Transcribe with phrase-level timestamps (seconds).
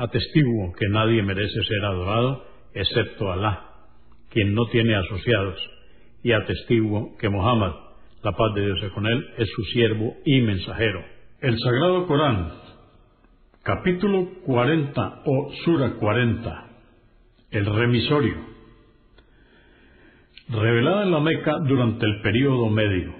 [0.00, 3.66] Atestiguo que nadie merece ser adorado excepto Alá,
[4.30, 5.58] quien no tiene asociados
[6.22, 7.72] y atestiguo que Mohammed,
[8.22, 11.04] la paz de Dios es con él, es su siervo y mensajero.
[11.42, 12.50] El Sagrado Corán,
[13.62, 16.66] capítulo 40 o Sura 40,
[17.50, 18.36] el remisorio,
[20.48, 23.14] revelada en la Meca durante el período medio.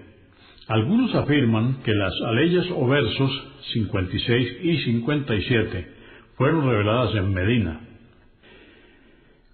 [0.67, 3.31] Algunos afirman que las aleyas o versos
[3.75, 6.00] 56 y 57
[6.41, 7.81] fueron reveladas en Medina,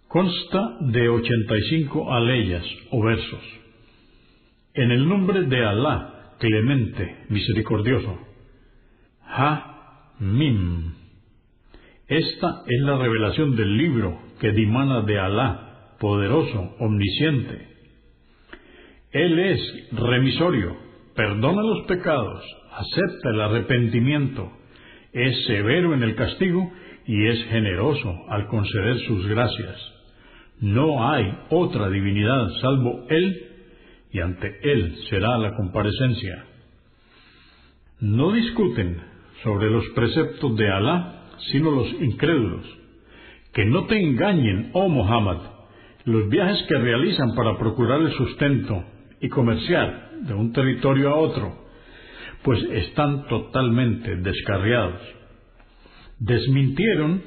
[0.06, 3.42] Consta de 85 aleyas o versos.
[4.72, 8.16] En el nombre de Alá, clemente, misericordioso.
[9.24, 10.94] Ha Mim.
[12.06, 17.66] Esta es la revelación del libro que dimana de Alá, poderoso, omnisciente.
[19.10, 20.76] Él es remisorio,
[21.16, 24.55] perdona los pecados, acepta el arrepentimiento,
[25.16, 26.70] es severo en el castigo
[27.06, 29.76] y es generoso al conceder sus gracias.
[30.60, 33.42] No hay otra divinidad salvo Él,
[34.12, 36.44] y ante Él será la comparecencia.
[38.00, 39.00] No discuten
[39.42, 42.66] sobre los preceptos de Alá, sino los incrédulos.
[43.54, 45.38] Que no te engañen, oh Muhammad,
[46.04, 48.84] los viajes que realizan para procurar el sustento
[49.20, 51.65] y comerciar de un territorio a otro,
[52.42, 55.00] pues están totalmente descarriados.
[56.18, 57.22] Desmintieron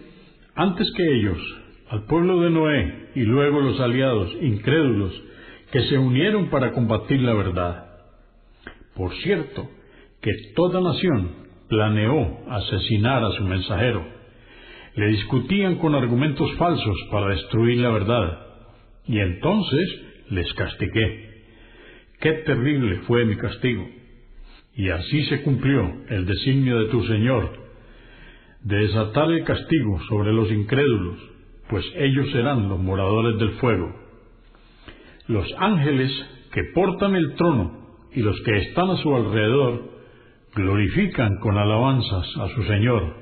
[0.56, 1.38] antes que ellos
[1.90, 5.14] al pueblo de Noé y luego los aliados incrédulos
[5.72, 7.86] que se unieron para combatir la verdad.
[8.96, 9.70] Por cierto,
[10.22, 11.32] que toda nación
[11.68, 14.06] planeó asesinar a su mensajero.
[14.96, 18.40] Le discutían con argumentos falsos para destruir la verdad.
[19.08, 21.44] Y entonces les castigué.
[22.20, 23.88] Qué terrible fue mi castigo.
[24.80, 27.52] Y así se cumplió el designio de tu Señor,
[28.64, 31.30] de desatar el castigo sobre los incrédulos
[31.70, 33.96] pues ellos serán los moradores del fuego.
[35.28, 36.12] Los ángeles
[36.52, 37.80] que portan el trono
[38.12, 39.84] y los que están a su alrededor
[40.56, 43.16] glorifican con alabanzas a su Señor,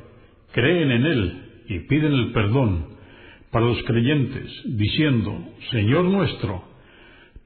[0.53, 2.95] creen en Él y piden el perdón
[3.51, 5.37] para los creyentes, diciendo,
[5.71, 6.63] Señor nuestro,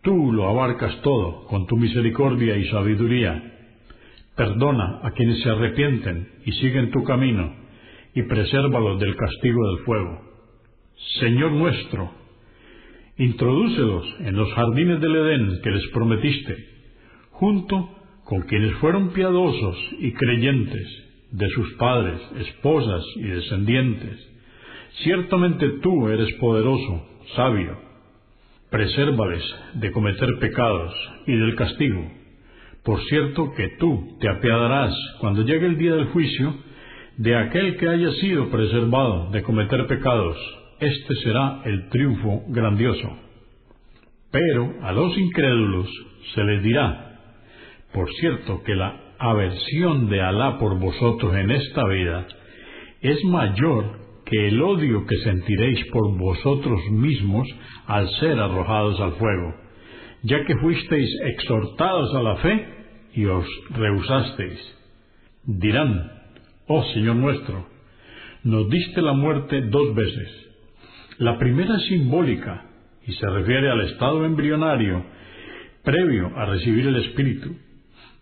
[0.04, 3.51] tú lo abarcas todo con tu misericordia y sabiduría.
[4.36, 7.54] Perdona a quienes se arrepienten y siguen tu camino,
[8.14, 10.22] y presérvalos del castigo del fuego.
[11.20, 12.12] Señor nuestro,
[13.18, 16.56] introdúcelos en los jardines del Edén que les prometiste,
[17.32, 17.90] junto
[18.26, 20.88] con quienes fueron piadosos y creyentes
[21.32, 24.28] de sus padres, esposas y descendientes.
[25.04, 27.78] Ciertamente tú eres poderoso, sabio.
[28.70, 29.44] Presérvales
[29.76, 30.94] de cometer pecados
[31.28, 32.21] y del castigo.
[32.84, 36.56] Por cierto que tú te apiadarás cuando llegue el día del juicio
[37.18, 40.38] de aquel que haya sido preservado de cometer pecados
[40.82, 43.08] este será el triunfo grandioso.
[44.32, 45.88] Pero a los incrédulos
[46.34, 47.20] se les dirá,
[47.94, 52.26] por cierto que la aversión de Alá por vosotros en esta vida
[53.02, 57.48] es mayor que el odio que sentiréis por vosotros mismos
[57.86, 59.54] al ser arrojados al fuego,
[60.24, 62.68] ya que fuisteis exhortados a la fe
[63.14, 64.60] y os rehusasteis.
[65.46, 66.12] Dirán,
[66.68, 67.68] oh Señor nuestro,
[68.44, 70.42] nos diste la muerte dos veces
[71.22, 72.66] la primera es simbólica
[73.06, 75.06] y se refiere al estado embrionario
[75.84, 77.56] previo a recibir el Espíritu,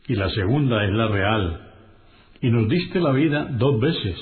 [0.05, 1.61] y la segunda es la real.
[2.41, 4.17] Y nos diste la vida dos veces,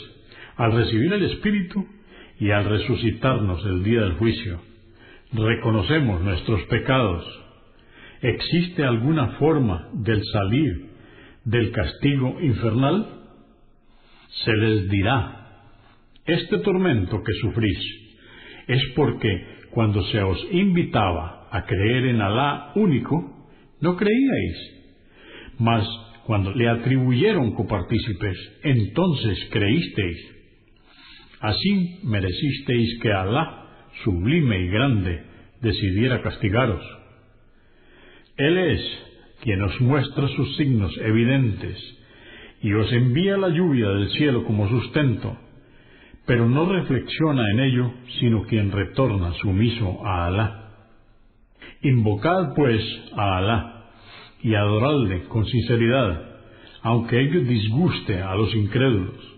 [0.57, 1.87] al recibir el Espíritu
[2.39, 4.61] y al resucitarnos el día del juicio.
[5.33, 7.25] Reconocemos nuestros pecados.
[8.21, 10.89] ¿Existe alguna forma del salir
[11.45, 13.05] del castigo infernal?
[14.43, 15.37] Se les dirá,
[16.25, 17.79] este tormento que sufrís,
[18.67, 23.49] es porque cuando se os invitaba a creer en Alá único,
[23.79, 24.57] no creíais.
[25.59, 25.87] Mas
[26.25, 30.17] cuando le atribuyeron copartícipes, entonces creísteis.
[31.39, 35.23] Así merecisteis que Alá, sublime y grande,
[35.61, 36.96] decidiera castigaros.
[38.37, 38.81] Él es
[39.41, 41.77] quien os muestra sus signos evidentes
[42.61, 45.37] y os envía la lluvia del cielo como sustento,
[46.25, 50.63] pero no reflexiona en ello sino quien retorna sumiso a Alá.
[51.81, 52.81] Invocad pues
[53.15, 53.85] a Alá
[54.41, 56.21] y adoradle con sinceridad,
[56.83, 59.37] aunque ello disguste a los incrédulos.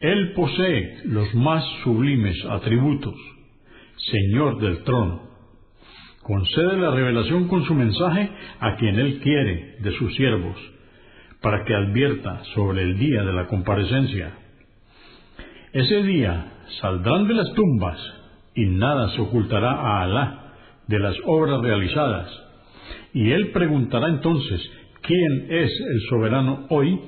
[0.00, 3.16] Él posee los más sublimes atributos,
[3.96, 5.27] Señor del trono.
[6.28, 8.28] Concede la revelación con su mensaje
[8.60, 10.58] a quien Él quiere de sus siervos,
[11.40, 14.34] para que advierta sobre el día de la comparecencia.
[15.72, 16.52] Ese día
[16.82, 17.98] saldrán de las tumbas
[18.54, 20.52] y nada se ocultará a Alá
[20.86, 22.30] de las obras realizadas.
[23.14, 24.60] Y Él preguntará entonces,
[25.00, 27.00] ¿quién es el soberano hoy?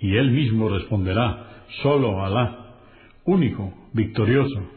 [0.00, 2.74] Y Él mismo responderá, solo Alá,
[3.24, 4.70] único, victorioso.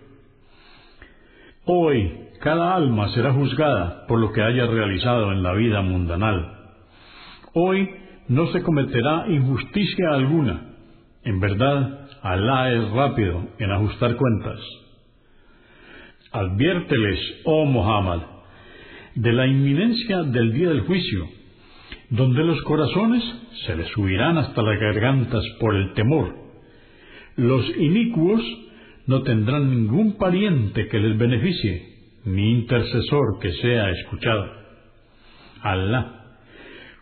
[1.65, 6.53] Hoy cada alma será juzgada por lo que haya realizado en la vida mundanal.
[7.53, 7.89] Hoy
[8.27, 10.75] no se cometerá injusticia alguna.
[11.23, 14.59] En verdad, Alá es rápido en ajustar cuentas.
[16.31, 18.21] Adviérteles, oh Muhammad,
[19.15, 21.25] de la inminencia del día del juicio,
[22.09, 23.23] donde los corazones
[23.65, 26.35] se les subirán hasta las gargantas por el temor.
[27.35, 28.41] Los inicuos
[29.05, 31.96] no tendrán ningún pariente que les beneficie,
[32.27, 34.51] ni intercesor que sea escuchado.
[35.61, 36.13] Alá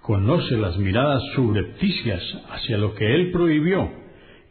[0.02, 3.92] conoce las miradas subrepticias hacia lo que Él prohibió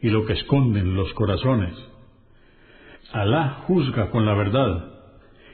[0.01, 1.73] y lo que esconden los corazones.
[3.13, 4.91] Alá juzga con la verdad,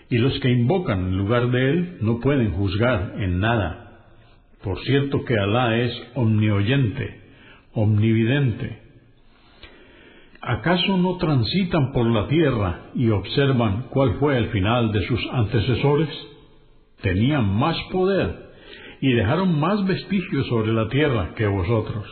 [0.09, 4.07] y los que invocan en lugar de Él no pueden juzgar en nada.
[4.63, 7.21] Por cierto que Alá es omnioyente,
[7.73, 8.81] omnividente.
[10.42, 16.10] ¿Acaso no transitan por la tierra y observan cuál fue el final de sus antecesores?
[17.04, 18.50] Tenían más poder
[19.02, 22.08] y dejaron más vestigios sobre la tierra que vosotros.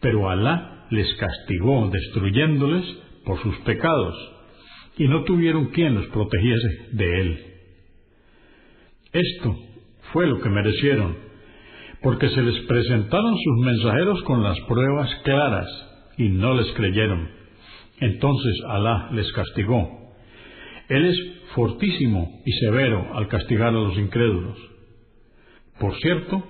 [0.00, 2.86] Pero Alá les castigó destruyéndoles
[3.26, 4.14] por sus pecados
[4.96, 7.44] y no tuvieron quien los protegiese de él.
[9.12, 9.56] Esto
[10.14, 11.16] fue lo que merecieron,
[12.02, 15.89] porque se les presentaron sus mensajeros con las pruebas claras
[16.20, 17.28] y no les creyeron.
[17.98, 20.12] Entonces Alá les castigó.
[20.88, 21.18] Él es
[21.54, 24.58] fortísimo y severo al castigar a los incrédulos.
[25.78, 26.44] Por cierto,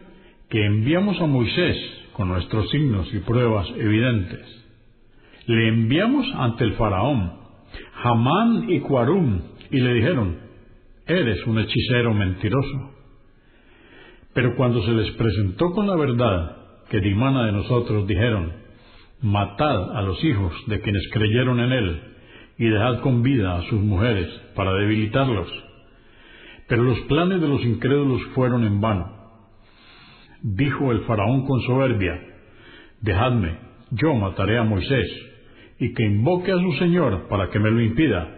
[0.49, 1.77] que enviamos a Moisés
[2.15, 4.45] con nuestros signos y pruebas evidentes.
[5.47, 7.33] Le enviamos ante el faraón,
[8.03, 9.41] Hamán y Cuarum,
[9.71, 10.37] y le dijeron,
[11.07, 12.91] eres un hechicero mentiroso.
[14.35, 16.57] Pero cuando se les presentó con la verdad
[16.91, 18.61] que dimana de nosotros, dijeron,
[19.23, 22.03] matad a los hijos de quienes creyeron en él
[22.59, 25.49] y dejad con vida a sus mujeres para debilitarlos.
[26.69, 29.21] Pero los planes de los incrédulos fueron en vano.
[30.43, 32.21] Dijo el faraón con soberbia,
[33.01, 33.59] dejadme,
[33.91, 35.07] yo mataré a Moisés,
[35.79, 38.37] y que invoque a su Señor para que me lo impida.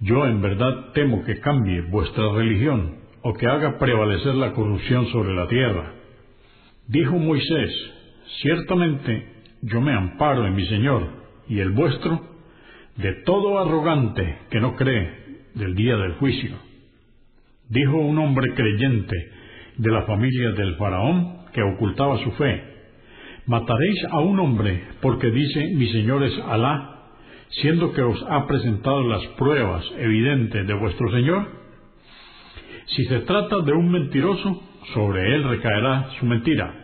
[0.00, 5.34] Yo en verdad temo que cambie vuestra religión o que haga prevalecer la corrupción sobre
[5.34, 5.94] la tierra.
[6.88, 7.70] Dijo Moisés,
[8.42, 9.31] ciertamente
[9.62, 11.08] yo me amparo en mi Señor
[11.48, 12.20] y el vuestro
[12.96, 15.10] de todo arrogante que no cree
[15.54, 16.56] del día del juicio.
[17.68, 19.16] Dijo un hombre creyente
[19.76, 22.62] de la familia del faraón que ocultaba su fe,
[23.46, 26.88] ¿mataréis a un hombre porque dice mi Señor es Alá,
[27.50, 31.48] siendo que os ha presentado las pruebas evidentes de vuestro Señor?
[32.86, 36.74] Si se trata de un mentiroso, sobre él recaerá su mentira.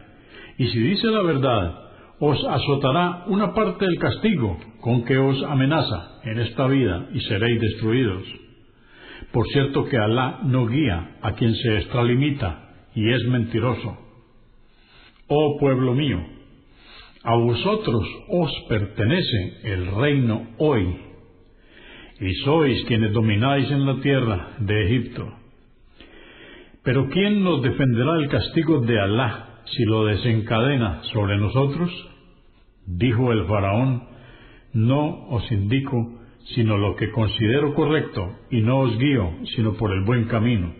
[0.56, 1.88] Y si dice la verdad,
[2.21, 7.61] os azotará una parte del castigo con que os amenaza en esta vida y seréis
[7.61, 8.25] destruidos.
[9.33, 13.99] Por cierto que Alá no guía a quien se extralimita y es mentiroso.
[15.29, 16.21] Oh pueblo mío,
[17.23, 20.97] a vosotros os pertenece el reino hoy,
[22.21, 25.33] y sois quienes domináis en la tierra de Egipto.
[26.83, 31.91] Pero ¿quién nos defenderá el castigo de Alá si lo desencadena sobre nosotros?
[32.87, 34.05] Dijo el faraón,
[34.73, 36.19] no os indico
[36.55, 40.73] sino lo que considero correcto, y no os guío sino por el buen camino.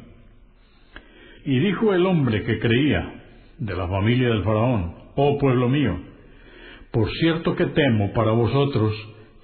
[1.45, 3.15] Y dijo el hombre que creía,
[3.59, 5.99] de la familia del faraón, oh pueblo mío,
[6.91, 8.95] por cierto que temo para vosotros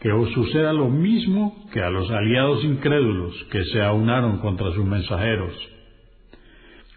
[0.00, 4.84] que os suceda lo mismo que a los aliados incrédulos que se aunaron contra sus
[4.84, 5.52] mensajeros,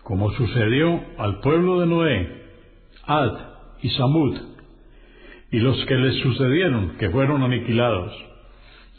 [0.07, 2.41] como sucedió al pueblo de Noé,
[3.03, 3.39] Ad
[3.81, 4.37] y Samud,
[5.51, 8.13] y los que les sucedieron, que fueron aniquilados.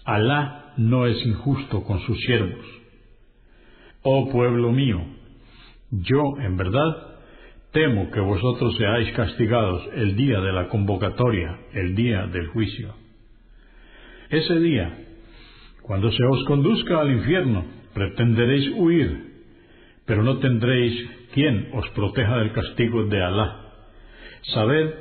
[0.04, 2.62] Alá no es injusto con sus siervos.
[4.02, 5.00] Oh pueblo mío,
[5.92, 7.16] yo, en verdad,
[7.72, 12.94] temo que vosotros seáis castigados el día de la convocatoria, el día del juicio.
[14.28, 15.06] Ese día,
[15.80, 19.27] cuando se os conduzca al infierno, pretenderéis huir,
[20.08, 20.94] pero no tendréis
[21.34, 23.74] quien os proteja del castigo de Alá.
[24.54, 24.94] Sabed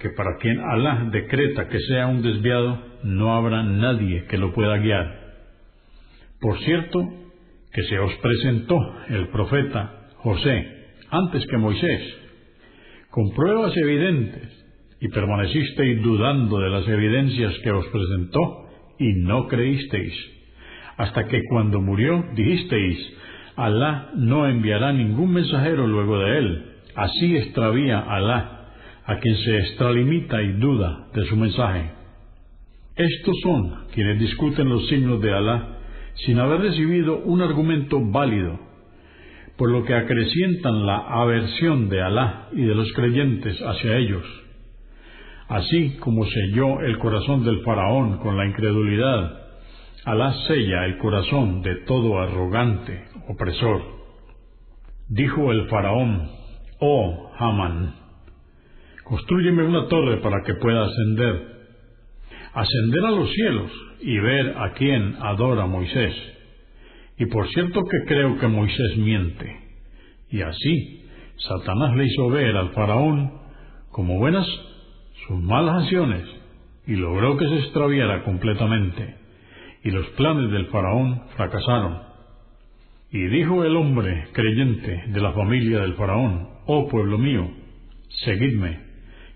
[0.00, 4.78] que para quien Alá decreta que sea un desviado, no habrá nadie que lo pueda
[4.78, 5.20] guiar.
[6.40, 6.98] Por cierto,
[7.74, 8.78] que se os presentó
[9.10, 12.02] el profeta José antes que Moisés,
[13.10, 14.48] con pruebas evidentes,
[14.98, 20.14] y permanecisteis dudando de las evidencias que os presentó, y no creísteis,
[20.96, 23.14] hasta que cuando murió dijisteis,
[23.56, 26.64] Alá no enviará ningún mensajero luego de él.
[26.96, 28.54] Así extravía Alá
[29.04, 31.90] a quien se extralimita y duda de su mensaje.
[32.96, 35.78] Estos son quienes discuten los signos de Alá
[36.26, 38.58] sin haber recibido un argumento válido,
[39.56, 44.24] por lo que acrecientan la aversión de Alá y de los creyentes hacia ellos.
[45.48, 49.43] Así como selló el corazón del faraón con la incredulidad,
[50.04, 53.82] Alá sella el corazón de todo arrogante, opresor.
[55.08, 56.28] Dijo el faraón,
[56.80, 57.94] Oh Haman,
[59.04, 61.54] construyeme una torre para que pueda ascender
[62.54, 63.70] ascender a los cielos
[64.00, 66.14] y ver a quién adora Moisés.
[67.18, 69.56] Y por cierto que creo que Moisés miente.
[70.30, 71.06] Y así,
[71.36, 73.32] Satanás le hizo ver al faraón
[73.90, 74.46] como buenas
[75.26, 76.24] sus malas acciones
[76.86, 79.23] y logró que se extraviara completamente.
[79.84, 81.98] Y los planes del faraón fracasaron.
[83.12, 87.48] Y dijo el hombre creyente de la familia del faraón, Oh pueblo mío,
[88.24, 88.80] seguidme,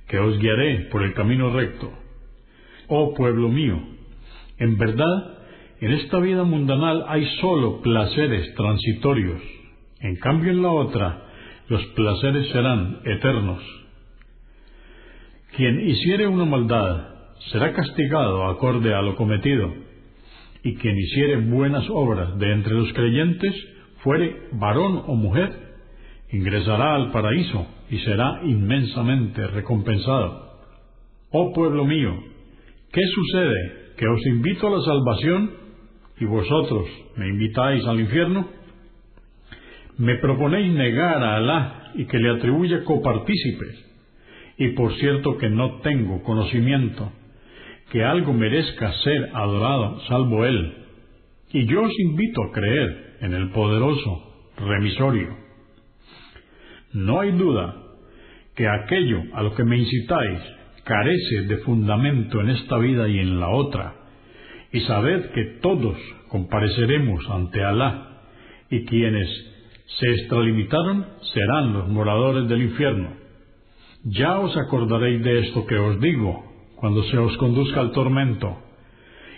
[0.08, 1.92] que os guiaré por el camino recto
[2.88, 3.78] oh pueblo mío,
[4.58, 5.38] en verdad,
[5.80, 9.40] en esta vida mundanal hay sólo placeres transitorios,
[10.00, 11.22] en cambio en la otra
[11.68, 13.62] los placeres serán eternos.
[15.54, 17.08] Quien hiciere una maldad
[17.52, 19.72] será castigado acorde a lo cometido,
[20.62, 23.54] y quien hiciere buenas obras de entre los creyentes,
[24.02, 25.50] fuere varón o mujer,
[26.30, 30.48] ingresará al paraíso y será inmensamente recompensado.
[31.30, 32.14] Oh pueblo mío,
[32.92, 33.92] ¿Qué sucede?
[33.98, 35.50] ¿Que os invito a la salvación
[36.18, 38.48] y vosotros me invitáis al infierno?
[39.98, 43.84] Me proponéis negar a Alá y que le atribuya copartícipes.
[44.56, 47.12] Y por cierto que no tengo conocimiento
[47.90, 50.74] que algo merezca ser adorado salvo Él.
[51.52, 55.36] Y yo os invito a creer en el poderoso remisorio.
[56.92, 57.74] No hay duda
[58.54, 60.40] que aquello a lo que me incitáis
[60.84, 63.94] carece de fundamento en esta vida y en la otra,
[64.72, 65.96] y sabed que todos
[66.28, 68.22] compareceremos ante Alá,
[68.70, 69.28] y quienes
[69.86, 73.12] se extralimitaron serán los moradores del infierno.
[74.04, 76.47] Ya os acordaréis de esto que os digo
[76.80, 78.56] cuando se os conduzca al tormento,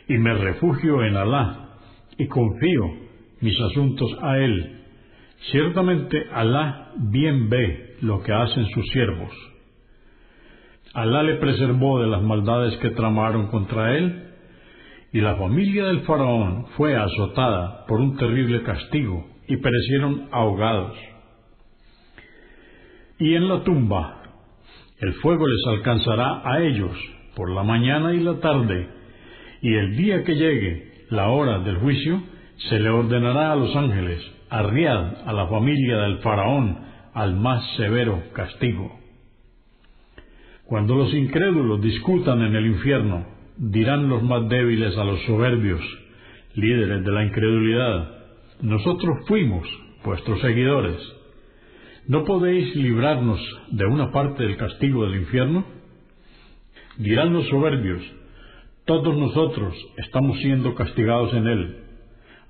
[0.09, 1.71] y me refugio en Alá,
[2.19, 2.85] y confío
[3.41, 4.83] mis asuntos a Él.
[5.51, 9.33] Ciertamente Alá bien ve lo que hacen sus siervos.
[10.93, 14.27] Alá le preservó de las maldades que tramaron contra él,
[15.13, 20.97] y la familia del faraón fue azotada por un terrible castigo y perecieron ahogados.
[23.19, 24.23] Y en la tumba
[25.01, 26.97] el fuego les alcanzará a ellos
[27.35, 28.89] por la mañana y la tarde,
[29.63, 32.23] y el día que llegue la hora del juicio,
[32.69, 36.79] se le ordenará a los ángeles, arriad a la familia del faraón
[37.15, 38.99] al más severo castigo.
[40.65, 45.81] Cuando los incrédulos discutan en el infierno, dirán los más débiles a los soberbios,
[46.55, 48.21] líderes de la incredulidad,
[48.63, 49.67] nosotros fuimos
[50.05, 50.97] vuestros seguidores.
[52.07, 55.65] ¿No podéis librarnos de una parte del castigo del infierno?
[56.99, 58.03] Dirán los soberbios,
[58.85, 61.77] todos nosotros estamos siendo castigados en él.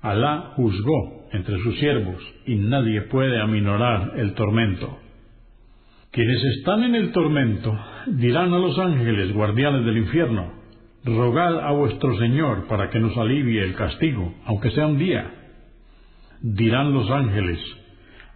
[0.01, 4.97] Alá juzgó entre sus siervos y nadie puede aminorar el tormento.
[6.11, 10.51] Quienes están en el tormento dirán a los ángeles guardianes del infierno,
[11.05, 15.31] rogad a vuestro Señor para que nos alivie el castigo, aunque sea un día.
[16.41, 17.59] Dirán los ángeles,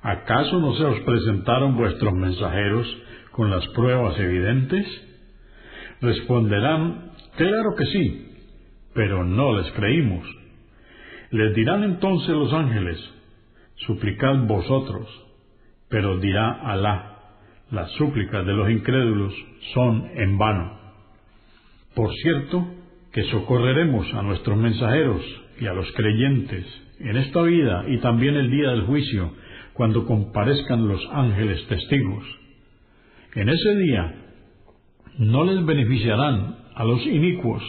[0.02, 2.88] ¿acaso no se os presentaron vuestros mensajeros
[3.32, 4.86] con las pruebas evidentes?
[6.06, 8.28] Responderán, claro que sí,
[8.94, 10.24] pero no les creímos.
[11.32, 13.00] Les dirán entonces los ángeles,
[13.88, 15.08] suplicad vosotros,
[15.90, 17.18] pero dirá Alá,
[17.72, 19.34] las súplicas de los incrédulos
[19.74, 20.80] son en vano.
[21.96, 22.68] Por cierto,
[23.12, 25.24] que socorreremos a nuestros mensajeros
[25.60, 26.68] y a los creyentes
[27.00, 29.34] en esta vida y también el día del juicio,
[29.74, 32.24] cuando comparezcan los ángeles testigos.
[33.34, 34.25] En ese día
[35.18, 37.64] no les beneficiarán a los inicuos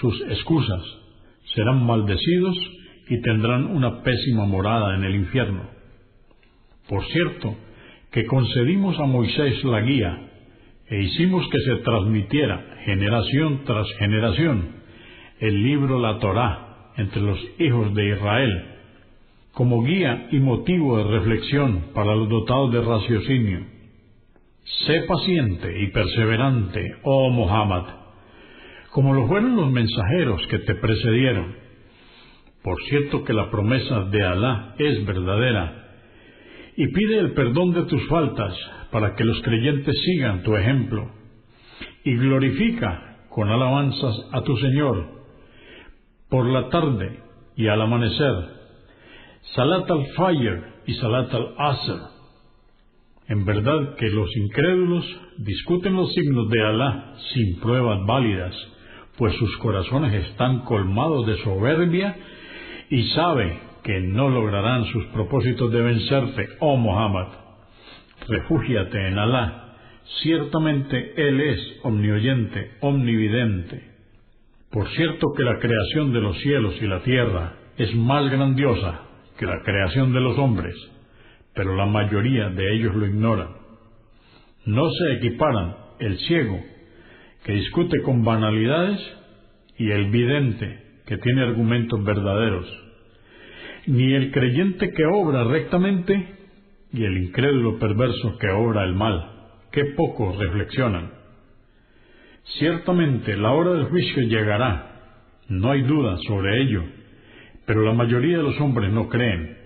[0.00, 0.82] sus excusas,
[1.54, 2.56] serán maldecidos
[3.08, 5.62] y tendrán una pésima morada en el infierno.
[6.88, 7.56] Por cierto,
[8.12, 10.30] que concedimos a Moisés la guía
[10.88, 14.78] e hicimos que se transmitiera generación tras generación
[15.40, 18.64] el libro La Torá entre los hijos de Israel,
[19.52, 23.77] como guía y motivo de reflexión para los dotados de raciocinio.
[24.86, 27.84] Sé paciente y perseverante, oh Muhammad,
[28.90, 31.56] como lo fueron los mensajeros que te precedieron.
[32.62, 35.88] Por cierto que la promesa de Alá es verdadera,
[36.76, 38.54] y pide el perdón de tus faltas
[38.92, 41.10] para que los creyentes sigan tu ejemplo,
[42.04, 45.18] y glorifica con alabanzas a tu Señor
[46.28, 47.20] por la tarde
[47.56, 48.34] y al amanecer,
[49.54, 52.17] Salat al-Fajr y Salat al-Asr.
[53.28, 55.04] En verdad que los incrédulos
[55.36, 58.54] discuten los signos de Alá sin pruebas válidas,
[59.18, 62.16] pues sus corazones están colmados de soberbia
[62.88, 67.28] y sabe que no lograrán sus propósitos de vencerte, oh Muhammad.
[68.26, 69.74] Refúgiate en Alá.
[70.22, 73.82] Ciertamente Él es omnioyente, omnividente.
[74.70, 79.02] Por cierto que la creación de los cielos y la tierra es más grandiosa
[79.38, 80.74] que la creación de los hombres,
[81.54, 83.48] pero la mayoría de ellos lo ignoran.
[84.66, 86.60] No se equiparan el ciego,
[87.44, 89.00] que discute con banalidades,
[89.76, 92.88] y el vidente, que tiene argumentos verdaderos
[93.88, 96.34] ni el creyente que obra rectamente,
[96.92, 99.30] y el incrédulo perverso que obra el mal.
[99.72, 101.10] Qué pocos reflexionan.
[102.58, 106.82] Ciertamente la hora del juicio llegará, no hay duda sobre ello,
[107.66, 109.57] pero la mayoría de los hombres no creen.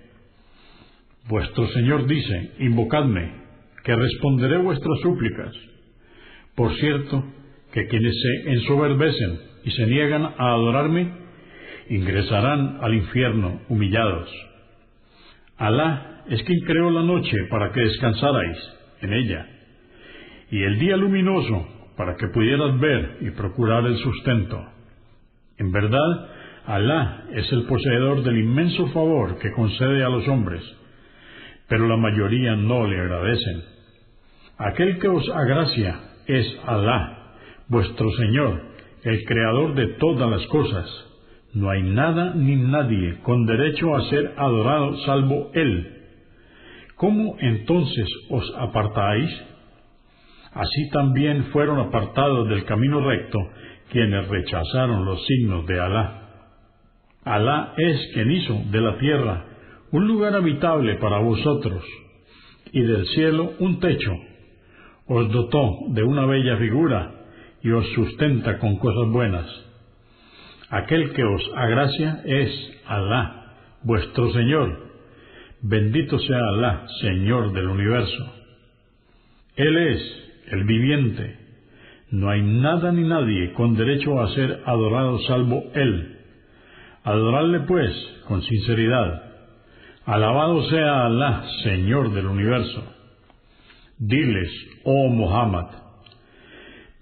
[1.29, 3.33] Vuestro Señor dice, invocadme,
[3.85, 5.55] que responderé vuestras súplicas.
[6.57, 7.25] Por cierto,
[7.73, 11.13] que quienes se ensoberbecen y se niegan a adorarme,
[11.89, 14.29] ingresarán al infierno humillados.
[15.57, 18.59] Alá es quien creó la noche para que descansarais
[19.01, 19.47] en ella,
[20.51, 24.61] y el día luminoso para que pudieras ver y procurar el sustento.
[25.59, 26.29] En verdad,
[26.67, 30.63] Alá es el poseedor del inmenso favor que concede a los hombres,
[31.73, 33.63] pero la mayoría no le agradecen.
[34.59, 37.33] Aquel que os agracia es Alá,
[37.69, 38.61] vuestro Señor,
[39.05, 40.87] el creador de todas las cosas
[41.55, 45.97] no hay nada ni nadie con derecho a ser adorado salvo Él.
[46.97, 49.31] ¿Cómo entonces os apartáis?
[50.53, 53.39] Así también fueron apartados del camino recto
[53.91, 56.23] quienes rechazaron los signos de Alá.
[57.25, 59.52] Alá es quien hizo de la tierra
[59.93, 61.85] un lugar habitable para vosotros
[62.73, 64.13] y del cielo un techo.
[65.07, 67.13] Os dotó de una bella figura
[67.63, 69.47] y os sustenta con cosas buenas
[70.73, 72.51] Aquel que os agracia es
[72.87, 74.91] Alá, vuestro Señor.
[75.61, 78.33] Bendito sea Alá, Señor del universo.
[79.55, 81.37] Él es el viviente.
[82.11, 86.17] No hay nada ni nadie con derecho a ser adorado salvo Él.
[87.05, 87.93] Adoradle pues
[88.27, 89.32] con sinceridad.
[90.05, 92.83] Alabado sea Alá, Señor del universo.
[93.99, 94.51] Diles,
[94.83, 95.67] oh Muhammad,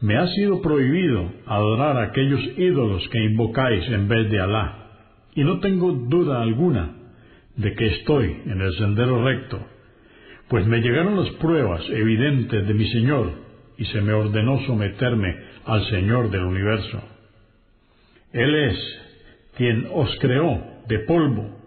[0.02, 4.76] me ha sido prohibido adorar aquellos ídolos que invocáis en vez de Alá,
[5.34, 6.94] y no tengo duda alguna
[7.56, 9.58] de que estoy en el sendero recto,
[10.48, 13.30] pues me llegaron las pruebas evidentes de mi Señor
[13.78, 17.02] y se me ordenó someterme al Señor del universo.
[18.32, 19.00] Él es
[19.56, 21.59] quien os creó de polvo,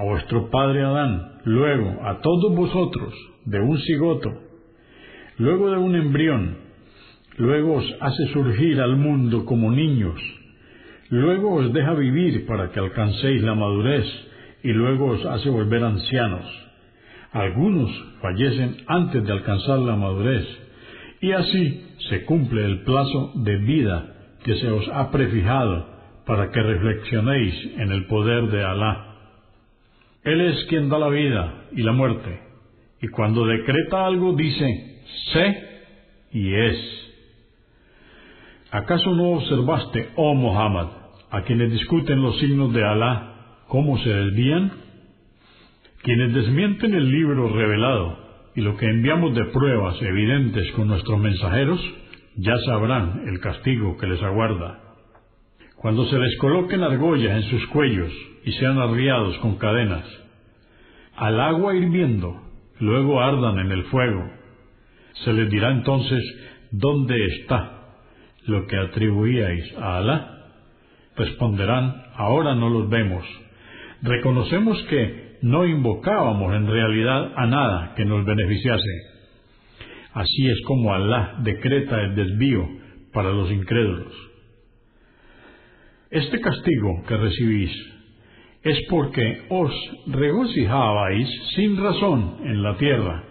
[0.00, 3.12] a vuestro padre Adán, luego a todos vosotros
[3.44, 4.30] de un cigoto,
[5.36, 6.56] luego de un embrión,
[7.36, 10.18] luego os hace surgir al mundo como niños,
[11.10, 14.06] luego os deja vivir para que alcancéis la madurez
[14.62, 16.46] y luego os hace volver ancianos.
[17.32, 17.90] Algunos
[18.22, 20.46] fallecen antes de alcanzar la madurez
[21.20, 25.90] y así se cumple el plazo de vida que se os ha prefijado
[26.24, 29.09] para que reflexionéis en el poder de Alá.
[30.24, 32.40] Él es quien da la vida y la muerte,
[33.00, 35.02] y cuando decreta algo dice,
[35.32, 35.70] sé
[36.32, 36.76] y es.
[38.70, 40.88] ¿Acaso no observaste, oh Muhammad,
[41.30, 44.72] a quienes discuten los signos de Alá, cómo se desvían?
[46.02, 48.18] Quienes desmienten el libro revelado
[48.54, 51.80] y lo que enviamos de pruebas evidentes con nuestros mensajeros,
[52.36, 54.89] ya sabrán el castigo que les aguarda.
[55.80, 58.12] Cuando se les coloquen argollas en sus cuellos
[58.44, 60.04] y sean arriados con cadenas,
[61.16, 62.38] al agua hirviendo,
[62.80, 64.30] luego ardan en el fuego,
[65.24, 66.22] se les dirá entonces,
[66.70, 67.94] ¿dónde está
[68.44, 70.44] lo que atribuíais a Alá?
[71.16, 73.24] Responderán, ahora no los vemos.
[74.02, 79.00] Reconocemos que no invocábamos en realidad a nada que nos beneficiase.
[80.12, 82.68] Así es como Alá decreta el desvío
[83.14, 84.29] para los incrédulos.
[86.10, 87.70] Este castigo que recibís
[88.64, 89.70] es porque os
[90.08, 93.22] regocijabais sin razón en la tierra,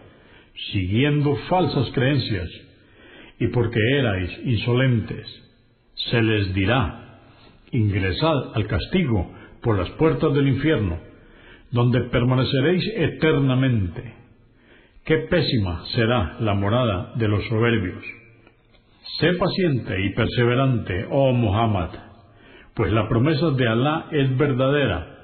[0.72, 2.50] siguiendo falsas creencias,
[3.38, 5.28] y porque erais insolentes.
[6.10, 7.20] Se les dirá,
[7.72, 9.30] ingresad al castigo
[9.62, 11.00] por las puertas del infierno,
[11.72, 14.13] donde permaneceréis eternamente.
[15.04, 18.06] Qué pésima será la morada de los soberbios.
[19.20, 22.09] Sé paciente y perseverante, oh Muhammad,
[22.80, 25.18] pues la promesa de Alá es verdadera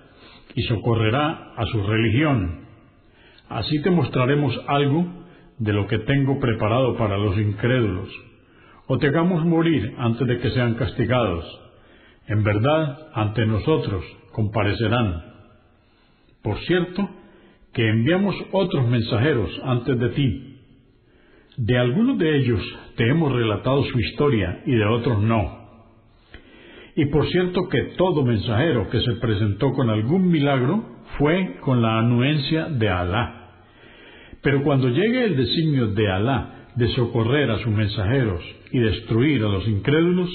[0.55, 2.65] y socorrerá a su religión.
[3.47, 5.07] Así te mostraremos algo
[5.57, 8.09] de lo que tengo preparado para los incrédulos,
[8.87, 11.45] o te hagamos morir antes de que sean castigados
[12.27, 15.23] en verdad, ante nosotros comparecerán.
[16.43, 17.09] Por cierto,
[17.71, 20.59] que enviamos otros mensajeros antes de ti.
[21.55, 22.61] De algunos de ellos
[22.97, 25.64] te hemos relatado su historia y de otros no.
[26.95, 31.99] Y por cierto que todo mensajero que se presentó con algún milagro fue con la
[31.99, 33.51] anuencia de Alá.
[34.41, 39.49] Pero cuando llegue el designio de Alá de socorrer a sus mensajeros y destruir a
[39.49, 40.29] los incrédulos,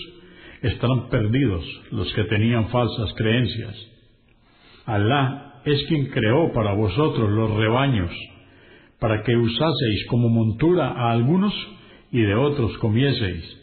[0.63, 3.75] estarán perdidos los que tenían falsas creencias.
[4.85, 8.11] Alá es quien creó para vosotros los rebaños,
[8.99, 11.55] para que usaseis como montura a algunos
[12.11, 13.60] y de otros comieseis.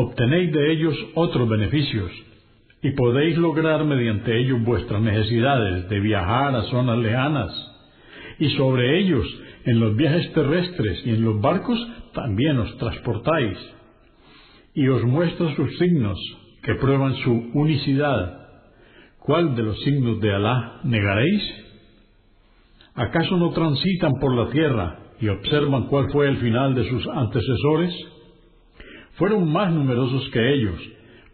[0.00, 2.12] Obtenéis de ellos otros beneficios,
[2.82, 7.50] y podéis lograr mediante ellos vuestras necesidades de viajar a zonas lejanas,
[8.38, 9.26] y sobre ellos
[9.64, 11.84] en los viajes terrestres y en los barcos
[12.14, 13.58] también os transportáis
[14.72, 16.16] y os muestra sus signos
[16.62, 18.46] que prueban su unicidad.
[19.18, 21.42] ¿Cuál de los signos de Alá negaréis?
[22.94, 28.17] ¿Acaso no transitan por la tierra y observan cuál fue el final de sus antecesores?
[29.18, 30.80] Fueron más numerosos que ellos,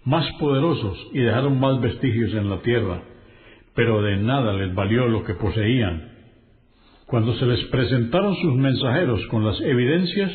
[0.04, 3.02] más poderosos y dejaron más vestigios en la tierra,
[3.74, 6.12] pero de nada les valió lo que poseían.
[7.06, 10.32] Cuando se les presentaron sus mensajeros con las evidencias,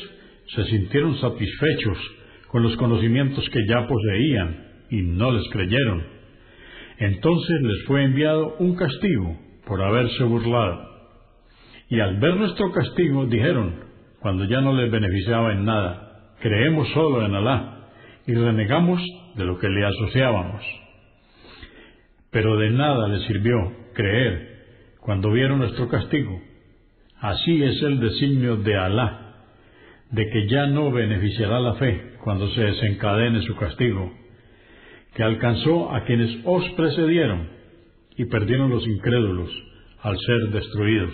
[0.56, 1.98] se sintieron satisfechos
[2.50, 6.04] con los conocimientos que ya poseían y no les creyeron.
[7.00, 10.88] Entonces les fue enviado un castigo por haberse burlado.
[11.90, 13.76] Y al ver nuestro castigo dijeron,
[14.20, 16.09] cuando ya no les beneficiaba en nada,
[16.40, 17.90] creemos solo en Alá
[18.26, 19.02] y renegamos
[19.36, 20.62] de lo que le asociábamos.
[22.32, 23.56] Pero de nada les sirvió
[23.94, 24.50] creer
[25.00, 26.40] cuando vieron nuestro castigo.
[27.20, 29.36] Así es el designio de Alá,
[30.12, 34.12] de que ya no beneficiará la fe cuando se desencadene su castigo,
[35.16, 37.50] que alcanzó a quienes os precedieron
[38.16, 39.50] y perdieron los incrédulos
[40.02, 41.14] al ser destruidos.